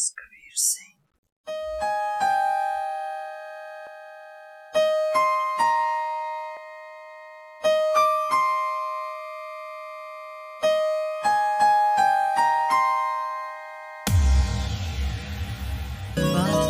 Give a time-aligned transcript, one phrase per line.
[0.00, 0.14] बात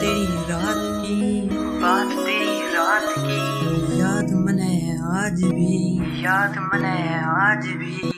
[0.00, 1.48] तेरी रात की,
[1.80, 8.13] बात तेरी रात की। याद मने आज भी, याद मने आज भी।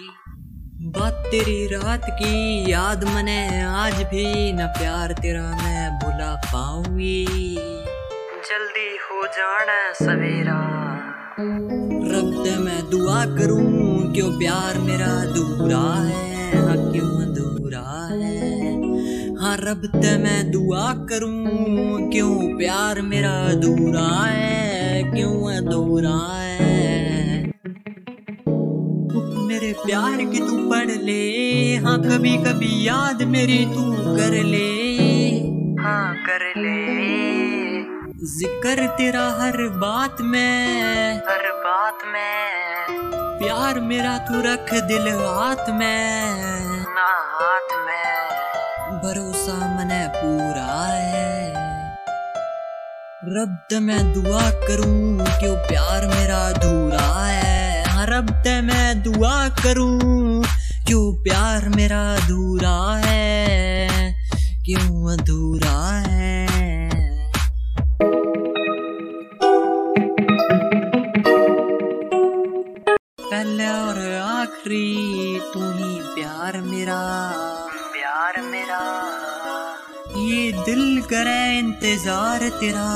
[0.96, 7.26] बात तेरी रात की याद मने आज भी न प्यार तेरा मैं भुला पाऊँगी।
[8.48, 10.60] जल्दी हो जाना सवेरा।
[12.10, 16.64] रब ते मैं दुआ करूँ, क्यों प्यार मेरा दूरा है?
[16.66, 18.40] हाँ क्यों अधूरा है?
[19.36, 25.02] हाँ रब ते मैं दुआ करूँ, क्यों प्यार मेरा अधूरा है?
[25.02, 26.85] क्यों अधूरा है?
[29.22, 34.68] मेरे प्यार की तू पढ़ ले। हाँ कभी कभी याद मेरी तू कर ले।
[35.82, 36.96] हाँ कर ले।
[38.26, 42.86] ज़िक्र तेरा हर बात में। हर बात में।
[43.38, 46.36] प्यार मेरा तू रख दिल हाथ में।
[46.70, 48.26] ना हाथ में।
[49.00, 51.26] भरोसा मने पूरा है।
[53.24, 57.55] रब मैं दुआ करूँ क्यों प्यार मेरा अधूरा हाँ।
[58.06, 60.44] रब ते मैं दुआ करूँ,
[60.86, 63.88] क्यों प्यार मेरा अधूरा है?
[64.64, 66.46] क्यों अधूरा है?
[73.30, 77.32] पहले और आखिरी, तू ही प्यार मेरा।
[77.72, 78.82] प्यार मेरा।
[80.16, 82.86] ये दिल करे इंतज़ार तेरा।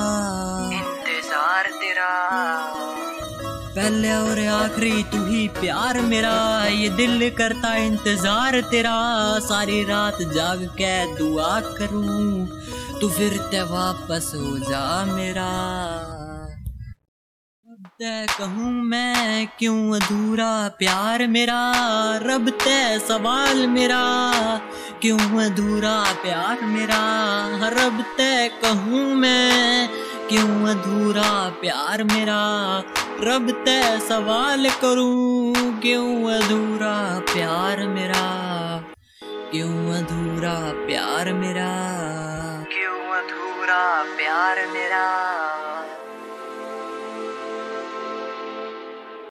[3.70, 8.98] पहले और आखिरी, तू ही प्यार मेरा। ये दिल करता इंतज़ार तेरा।
[9.38, 12.48] सारी रात जाग के दुआ करूँ,
[13.00, 15.50] तू फिर ते वापस हो जा मेरा।
[17.66, 21.62] रब ते कहूँ मैं, क्यों अधूरा प्यार मेरा?
[22.22, 24.04] रब ते सवाल मेरा,
[25.02, 27.00] क्यों अधूरा प्यार मेरा?
[27.68, 29.88] रब ते कहूँ मैं
[30.30, 32.82] क्यों अधूरा प्यार मेरा?
[33.20, 38.36] रब ते सवाल करूँ, क्यों अधूरा प्यार मेरा?
[39.24, 41.96] क्यों अधूरा प्यार मेरा?
[42.64, 45.39] क्यों अधूरा प्यार मेरा?